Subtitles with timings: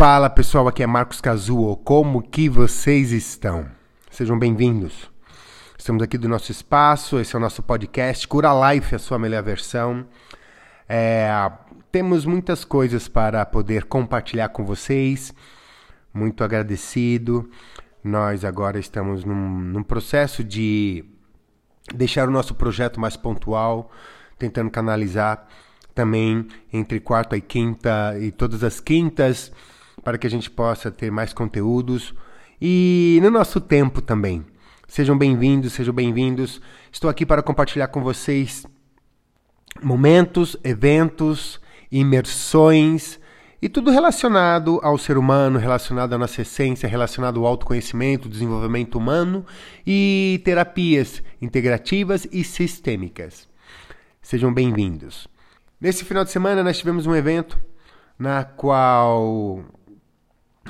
[0.00, 1.76] Fala pessoal, aqui é Marcos Cazuo.
[1.76, 3.66] Como que vocês estão?
[4.10, 5.10] Sejam bem-vindos.
[5.76, 9.42] Estamos aqui do nosso espaço, esse é o nosso podcast Cura Life, a sua melhor
[9.42, 10.06] versão.
[10.88, 11.28] É,
[11.92, 15.34] temos muitas coisas para poder compartilhar com vocês.
[16.14, 17.50] Muito agradecido.
[18.02, 21.04] Nós agora estamos num, num processo de
[21.94, 23.90] deixar o nosso projeto mais pontual,
[24.38, 25.46] tentando canalizar
[25.94, 29.52] também entre quarta e quinta e todas as quintas
[30.02, 32.14] para que a gente possa ter mais conteúdos
[32.60, 34.44] e no nosso tempo também.
[34.86, 36.60] Sejam bem-vindos, sejam bem-vindos.
[36.90, 38.66] Estou aqui para compartilhar com vocês
[39.82, 41.60] momentos, eventos,
[41.90, 43.20] imersões
[43.62, 49.44] e tudo relacionado ao ser humano, relacionado à nossa essência, relacionado ao autoconhecimento, desenvolvimento humano
[49.86, 53.48] e terapias integrativas e sistêmicas.
[54.20, 55.28] Sejam bem-vindos.
[55.80, 57.58] Nesse final de semana nós tivemos um evento
[58.18, 59.64] na qual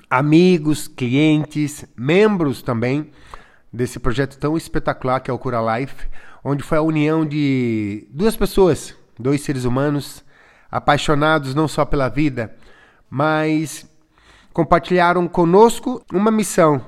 [0.09, 3.11] amigos, clientes, membros também
[3.73, 6.09] desse projeto tão espetacular que é o Cura Life,
[6.43, 10.25] onde foi a união de duas pessoas, dois seres humanos
[10.71, 12.55] apaixonados não só pela vida,
[13.09, 13.89] mas
[14.53, 16.85] compartilharam conosco uma missão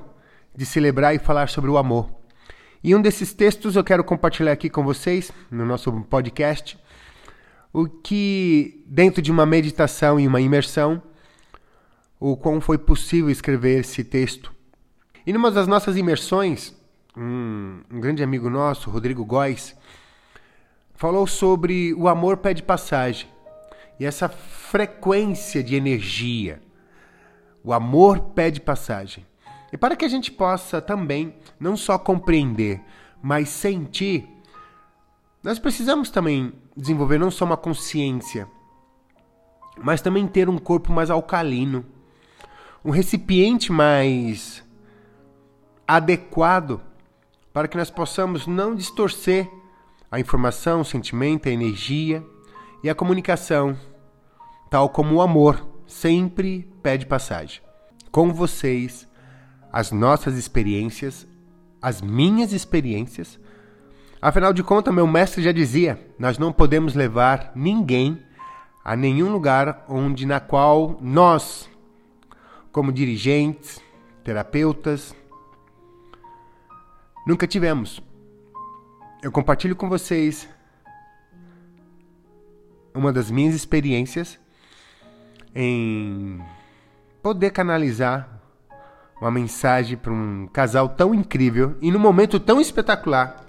[0.55, 2.09] de celebrar e falar sobre o amor.
[2.83, 6.77] E um desses textos eu quero compartilhar aqui com vocês no nosso podcast,
[7.71, 11.01] o que dentro de uma meditação e uma imersão
[12.25, 14.53] o quão foi possível escrever esse texto.
[15.27, 16.73] E numa das nossas imersões,
[17.17, 19.75] um, um grande amigo nosso, Rodrigo Góes,
[20.95, 23.27] falou sobre o amor pede passagem
[23.99, 26.61] e essa frequência de energia.
[27.61, 29.25] O amor pede passagem.
[29.69, 32.81] E para que a gente possa também não só compreender,
[33.21, 34.25] mas sentir,
[35.43, 38.47] nós precisamos também desenvolver não só uma consciência,
[39.77, 41.85] mas também ter um corpo mais alcalino
[42.83, 44.63] um recipiente mais
[45.87, 46.81] adequado
[47.53, 49.49] para que nós possamos não distorcer
[50.11, 52.23] a informação, o sentimento, a energia
[52.83, 53.77] e a comunicação,
[54.69, 57.61] tal como o amor sempre pede passagem.
[58.11, 59.07] Com vocês,
[59.71, 61.27] as nossas experiências,
[61.81, 63.39] as minhas experiências.
[64.21, 68.21] Afinal de contas, meu mestre já dizia: nós não podemos levar ninguém
[68.83, 71.69] a nenhum lugar onde na qual nós
[72.73, 73.79] como dirigentes,
[74.23, 75.15] terapeutas.
[77.25, 78.01] Nunca tivemos.
[79.21, 80.49] Eu compartilho com vocês
[82.93, 84.39] uma das minhas experiências
[85.55, 86.41] em
[87.21, 88.41] poder canalizar
[89.21, 93.45] uma mensagem para um casal tão incrível e num momento tão espetacular.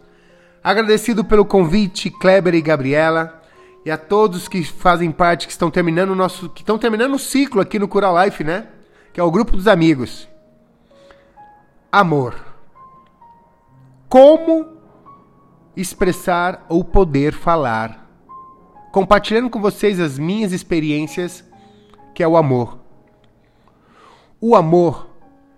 [0.62, 3.42] Agradecido pelo convite, Kleber e Gabriela,
[3.84, 7.18] e a todos que fazem parte, que estão terminando o nosso, que estão terminando o
[7.18, 8.68] ciclo aqui no Cura Life, né?
[9.14, 10.28] Que é o grupo dos amigos.
[11.90, 12.34] Amor.
[14.08, 14.76] Como
[15.76, 18.10] expressar ou poder falar,
[18.92, 21.44] compartilhando com vocês as minhas experiências,
[22.12, 22.80] que é o amor.
[24.40, 25.08] O amor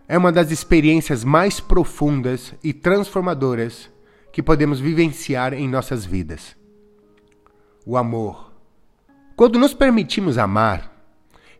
[0.06, 3.90] é uma das experiências mais profundas e transformadoras
[4.32, 6.54] que podemos vivenciar em nossas vidas.
[7.86, 8.52] O amor.
[9.34, 10.95] Quando nos permitimos amar,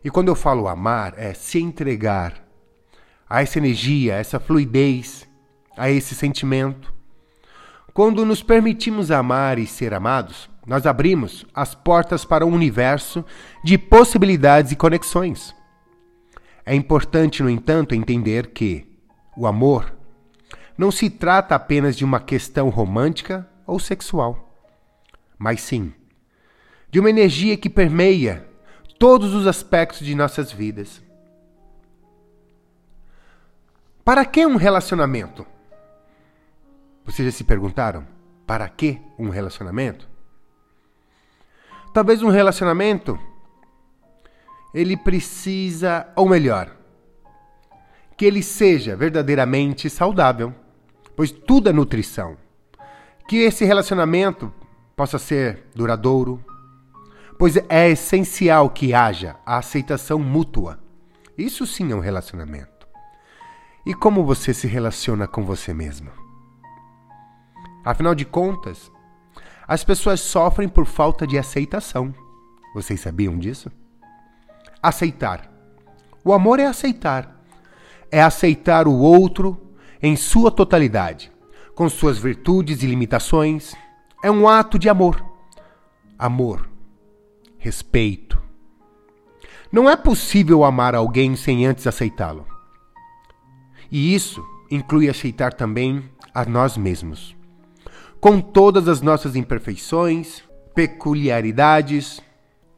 [0.07, 2.41] e quando eu falo amar, é se entregar
[3.29, 5.27] a essa energia, a essa fluidez,
[5.75, 6.93] a esse sentimento.
[7.93, 13.25] Quando nos permitimos amar e ser amados, nós abrimos as portas para um universo
[13.61, 15.53] de possibilidades e conexões.
[16.65, 18.87] É importante, no entanto, entender que
[19.35, 19.93] o amor
[20.77, 24.57] não se trata apenas de uma questão romântica ou sexual,
[25.37, 25.91] mas sim
[26.89, 28.46] de uma energia que permeia
[28.99, 31.01] todos os aspectos de nossas vidas.
[34.03, 35.45] Para que um relacionamento?
[37.05, 38.07] Vocês já se perguntaram?
[38.45, 40.07] Para que um relacionamento?
[41.93, 43.19] Talvez um relacionamento
[44.73, 46.75] ele precisa, ou melhor,
[48.15, 50.53] que ele seja verdadeiramente saudável,
[51.15, 52.37] pois tudo é nutrição.
[53.27, 54.53] Que esse relacionamento
[54.95, 56.43] possa ser duradouro,
[57.37, 60.79] pois é essencial que haja a aceitação mútua.
[61.37, 62.87] Isso sim é um relacionamento.
[63.85, 66.09] E como você se relaciona com você mesmo?
[67.85, 68.91] Afinal de contas,
[69.67, 72.13] as pessoas sofrem por falta de aceitação.
[72.73, 73.71] Vocês sabiam disso?
[74.81, 75.49] Aceitar.
[76.23, 77.39] O amor é aceitar.
[78.11, 81.31] É aceitar o outro em sua totalidade,
[81.75, 83.75] com suas virtudes e limitações.
[84.23, 85.23] É um ato de amor.
[86.17, 86.76] Amor
[87.57, 88.41] respeito.
[89.71, 92.47] Não é possível amar alguém sem antes aceitá-lo.
[93.91, 97.35] E isso inclui aceitar também a nós mesmos,
[98.19, 100.43] com todas as nossas imperfeições,
[100.75, 102.21] peculiaridades.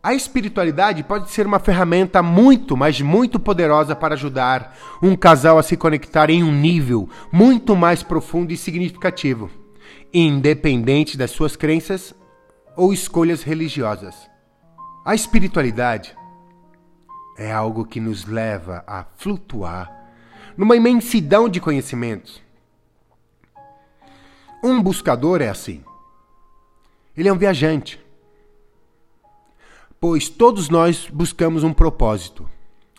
[0.01, 5.63] A espiritualidade pode ser uma ferramenta muito, mas muito poderosa para ajudar um casal a
[5.63, 9.49] se conectar em um nível muito mais profundo e significativo,
[10.13, 12.15] independente das suas crenças
[12.77, 14.15] ou escolhas religiosas.
[15.09, 16.15] A espiritualidade
[17.35, 19.91] é algo que nos leva a flutuar
[20.55, 22.39] numa imensidão de conhecimentos.
[24.63, 25.83] Um buscador é assim.
[27.17, 27.99] Ele é um viajante.
[29.99, 32.47] Pois todos nós buscamos um propósito,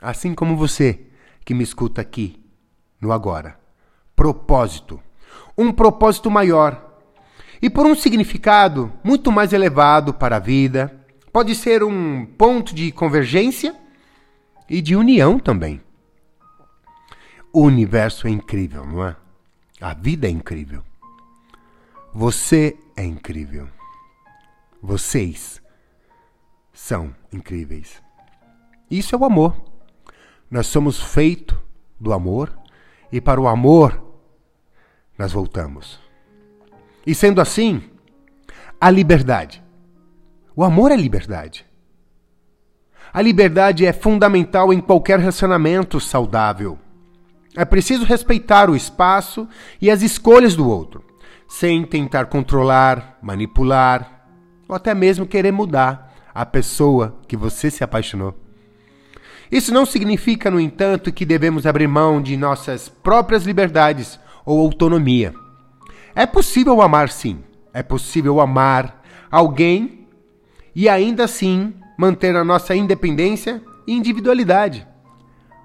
[0.03, 1.07] assim como você
[1.45, 2.45] que me escuta aqui,
[3.01, 3.57] no agora.
[4.17, 5.01] Propósito.
[5.57, 6.99] Um propósito maior.
[7.63, 11.00] E por um significado muito mais elevado para a vida.
[11.33, 13.75] Pode ser um ponto de convergência
[14.69, 15.81] e de união também.
[17.53, 19.17] O universo é incrível, não é?
[19.81, 20.83] A vida é incrível.
[22.13, 23.69] Você é incrível.
[24.83, 25.63] Vocês
[26.73, 28.03] são incríveis.
[28.91, 29.57] Isso é o amor.
[30.51, 31.57] Nós somos feitos
[31.99, 32.53] do amor
[33.13, 34.03] e para o amor
[35.17, 36.01] nós voltamos.
[37.07, 37.89] E sendo assim,
[38.81, 39.63] a liberdade.
[40.61, 41.65] O amor é liberdade.
[43.15, 46.79] A liberdade é fundamental em qualquer relacionamento saudável.
[47.57, 49.49] É preciso respeitar o espaço
[49.81, 51.03] e as escolhas do outro,
[51.49, 54.27] sem tentar controlar, manipular
[54.69, 58.35] ou até mesmo querer mudar a pessoa que você se apaixonou.
[59.51, 65.33] Isso não significa, no entanto, que devemos abrir mão de nossas próprias liberdades ou autonomia.
[66.15, 67.43] É possível amar sim,
[67.73, 70.00] é possível amar alguém
[70.75, 74.87] e ainda assim manter a nossa independência e individualidade.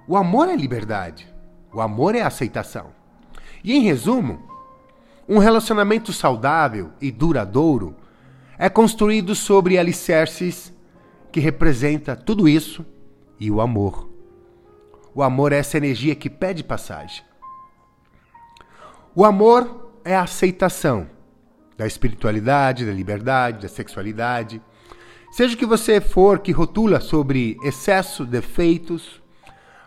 [0.06, 1.32] O amor é liberdade.
[1.72, 2.86] O amor é aceitação.
[3.62, 4.40] E em resumo,
[5.28, 7.96] um relacionamento saudável e duradouro
[8.58, 10.72] é construído sobre alicerces
[11.32, 12.86] que representa tudo isso
[13.38, 14.08] e o amor.
[15.14, 17.24] O amor é essa energia que pede passagem.
[19.14, 21.08] O amor é a aceitação
[21.76, 24.62] da espiritualidade, da liberdade, da sexualidade.
[25.30, 29.22] Seja que você for que rotula sobre excesso, defeitos,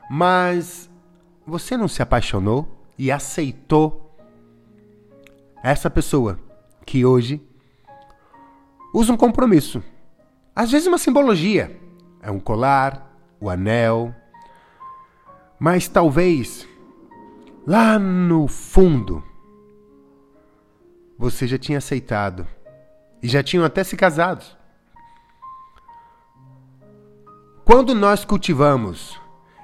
[0.09, 0.89] mas
[1.45, 4.15] você não se apaixonou e aceitou
[5.63, 6.39] essa pessoa
[6.85, 7.41] que hoje
[8.93, 9.83] usa um compromisso.
[10.55, 11.79] Às vezes uma simbologia,
[12.21, 14.13] é um colar, o anel,
[15.59, 16.67] mas talvez
[17.65, 19.23] lá no fundo
[21.17, 22.47] você já tinha aceitado
[23.21, 24.58] e já tinham até se casado.
[27.71, 29.21] Quando nós cultivamos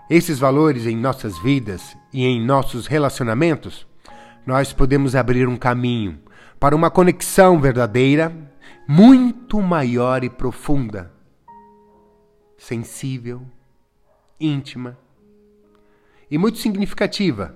[0.07, 3.87] esses valores em nossas vidas e em nossos relacionamentos,
[4.45, 6.19] nós podemos abrir um caminho
[6.59, 8.31] para uma conexão verdadeira,
[8.87, 11.11] muito maior e profunda,
[12.55, 13.41] sensível,
[14.39, 14.95] íntima
[16.29, 17.55] e muito significativa,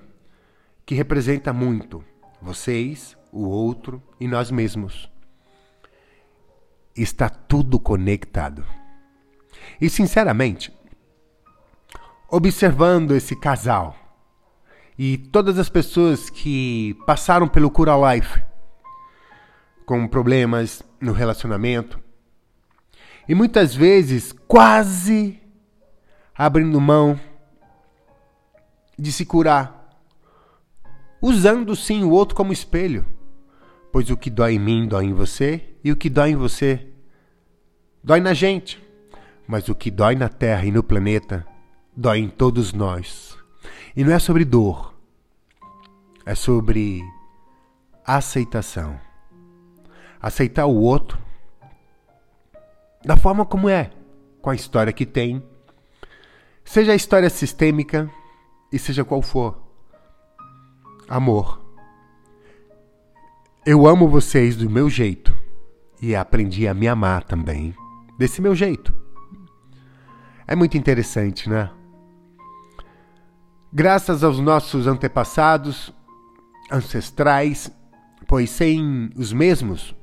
[0.84, 2.04] que representa muito
[2.42, 5.12] vocês, o outro e nós mesmos.
[6.96, 8.79] Está tudo conectado.
[9.80, 10.72] E sinceramente,
[12.30, 13.96] observando esse casal
[14.98, 18.42] e todas as pessoas que passaram pelo Cura Life
[19.86, 22.00] com problemas no relacionamento
[23.28, 25.40] e muitas vezes quase
[26.36, 27.20] abrindo mão
[28.98, 29.98] de se curar,
[31.22, 33.06] usando sim o outro como espelho,
[33.92, 36.86] pois o que dói em mim dói em você e o que dói em você
[38.04, 38.82] dói na gente,
[39.50, 41.44] mas o que dói na Terra e no planeta
[41.98, 43.36] dói em todos nós.
[43.96, 44.94] E não é sobre dor,
[46.24, 47.02] é sobre
[48.06, 49.02] aceitação.
[50.22, 51.18] Aceitar o outro
[53.04, 53.90] da forma como é,
[54.40, 55.44] com a história que tem,
[56.64, 58.08] seja a história sistêmica
[58.72, 59.60] e seja qual for.
[61.08, 61.60] Amor.
[63.66, 65.36] Eu amo vocês do meu jeito
[66.00, 67.74] e aprendi a me amar também
[68.16, 69.09] desse meu jeito.
[70.52, 71.70] É muito interessante, né?
[73.72, 75.94] Graças aos nossos antepassados,
[76.72, 77.72] ancestrais,
[78.28, 79.94] pois sem os mesmos,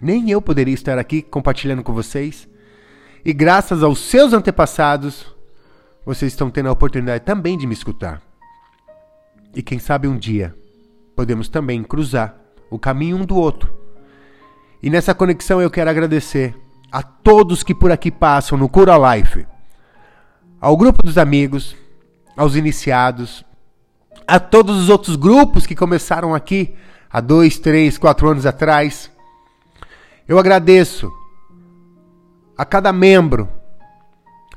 [0.00, 2.48] nem eu poderia estar aqui compartilhando com vocês.
[3.24, 5.26] E graças aos seus antepassados,
[6.06, 8.22] vocês estão tendo a oportunidade também de me escutar.
[9.56, 10.54] E quem sabe um dia
[11.16, 12.36] podemos também cruzar
[12.70, 13.74] o caminho um do outro.
[14.80, 16.54] E nessa conexão eu quero agradecer
[16.92, 19.44] a todos que por aqui passam no Cura Life
[20.60, 21.74] ao grupo dos amigos,
[22.36, 23.44] aos iniciados,
[24.26, 26.74] a todos os outros grupos que começaram aqui
[27.10, 29.10] há dois, três, quatro anos atrás.
[30.28, 31.10] Eu agradeço
[32.56, 33.48] a cada membro,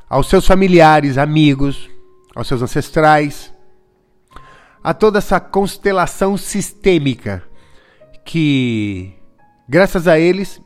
[0.09, 1.89] aos seus familiares, amigos,
[2.35, 3.53] aos seus ancestrais,
[4.83, 7.41] a toda essa constelação sistêmica
[8.25, 9.13] que,
[9.67, 10.61] graças a eles,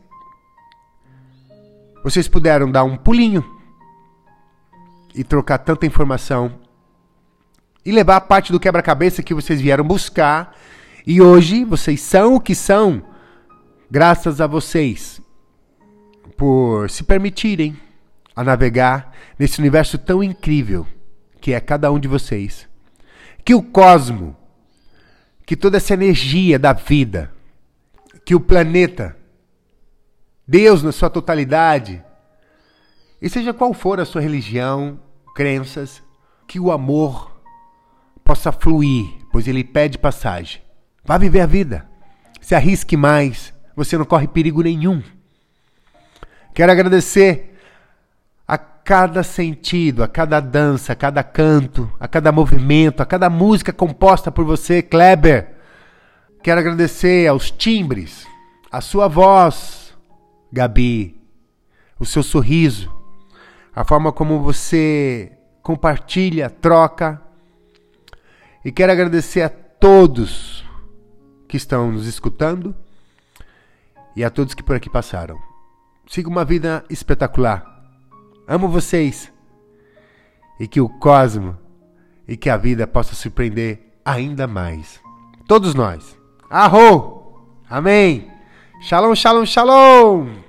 [2.03, 3.57] vocês puderam dar um pulinho
[5.18, 6.60] e trocar tanta informação
[7.84, 10.56] e levar a parte do quebra-cabeça que vocês vieram buscar.
[11.06, 13.02] E hoje vocês são o que são,
[13.90, 15.22] graças a vocês,
[16.36, 17.78] por se permitirem
[18.36, 20.86] a navegar nesse universo tão incrível
[21.40, 22.68] que é cada um de vocês.
[23.46, 24.36] Que o cosmo,
[25.46, 27.32] que toda essa energia da vida,
[28.26, 29.16] que o planeta,
[30.46, 32.04] Deus na sua totalidade,
[33.22, 35.00] e seja qual for a sua religião,
[35.38, 36.01] crenças,
[36.48, 37.39] que o amor
[38.24, 40.63] possa fluir, pois ele pede passagem.
[41.06, 41.88] Vá viver a vida.
[42.41, 45.03] Se arrisque mais, você não corre perigo nenhum.
[46.56, 47.56] Quero agradecer
[48.48, 53.72] a cada sentido, a cada dança, a cada canto, a cada movimento, a cada música
[53.72, 55.53] composta por você, Kleber.
[56.41, 58.25] Quero agradecer aos timbres,
[58.72, 59.96] a sua voz,
[60.51, 61.15] Gabi,
[62.00, 62.97] o seu sorriso,
[63.78, 65.32] a forma como você
[65.62, 67.22] compartilha, troca
[68.66, 70.66] e quero agradecer a todos
[71.48, 72.76] que estão nos escutando
[74.16, 75.38] e a todos que por aqui passaram.
[76.08, 77.64] Siga uma vida espetacular.
[78.48, 79.32] Amo vocês.
[80.60, 81.56] E que o cosmo
[82.28, 85.00] e que a vida possa surpreender ainda mais.
[85.48, 86.18] Todos nós.
[86.50, 87.46] Arro!
[87.70, 88.28] Amém!
[88.82, 90.47] Shalom, shalom, shalom!